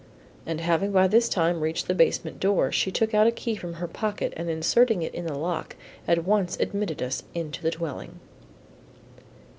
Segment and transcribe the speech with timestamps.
[0.47, 3.75] And having by this time reached the basement door, she took out a key from
[3.75, 5.75] her pocket and inserting it in the lock,
[6.07, 8.19] at once admitted us into the dwelling.